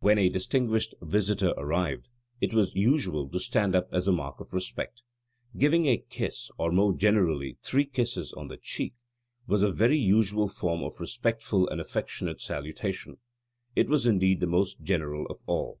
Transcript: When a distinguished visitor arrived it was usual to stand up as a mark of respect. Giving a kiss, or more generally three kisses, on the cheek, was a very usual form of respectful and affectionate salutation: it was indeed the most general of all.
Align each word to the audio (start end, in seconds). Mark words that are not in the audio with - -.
When 0.00 0.18
a 0.18 0.28
distinguished 0.28 0.92
visitor 1.00 1.54
arrived 1.56 2.10
it 2.38 2.52
was 2.52 2.74
usual 2.74 3.26
to 3.30 3.38
stand 3.40 3.74
up 3.74 3.88
as 3.94 4.06
a 4.06 4.12
mark 4.12 4.38
of 4.38 4.52
respect. 4.52 5.02
Giving 5.56 5.86
a 5.86 5.96
kiss, 6.10 6.50
or 6.58 6.70
more 6.70 6.94
generally 6.94 7.56
three 7.62 7.86
kisses, 7.86 8.30
on 8.34 8.48
the 8.48 8.58
cheek, 8.58 8.92
was 9.46 9.62
a 9.62 9.72
very 9.72 9.96
usual 9.96 10.48
form 10.48 10.82
of 10.84 11.00
respectful 11.00 11.66
and 11.66 11.80
affectionate 11.80 12.42
salutation: 12.42 13.20
it 13.74 13.88
was 13.88 14.04
indeed 14.06 14.40
the 14.40 14.46
most 14.46 14.82
general 14.82 15.24
of 15.30 15.38
all. 15.46 15.80